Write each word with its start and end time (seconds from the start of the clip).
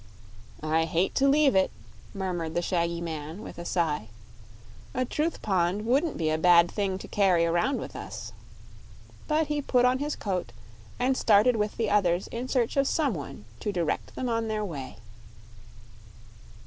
"I 0.63 0.85
hate 0.85 1.13
to 1.21 1.27
leave 1.29 1.53
it," 1.55 1.69
murmured 2.11 2.55
the 2.55 2.63
shaggy 2.63 3.01
man, 3.01 3.43
with 3.43 3.59
a 3.59 3.65
sigh. 3.65 4.07
"A 4.95 5.05
truth 5.05 5.43
pond 5.43 5.85
wouldn't 5.85 6.17
be 6.17 6.31
a 6.31 6.39
bad 6.39 6.71
thing 6.71 6.97
to 6.97 7.07
carry 7.07 7.45
around 7.45 7.79
with 7.79 7.95
us." 7.95 8.31
But 9.27 9.45
he 9.45 9.61
put 9.61 9.85
on 9.85 9.99
his 9.99 10.15
coat 10.15 10.53
and 10.97 11.15
started 11.15 11.55
with 11.55 11.77
the 11.77 11.91
others 11.91 12.25
in 12.29 12.47
search 12.47 12.77
of 12.77 12.87
some 12.87 13.13
one 13.13 13.45
to 13.59 13.71
direct 13.71 14.15
them 14.15 14.27
on 14.27 14.47
their 14.47 14.65
way. 14.65 14.97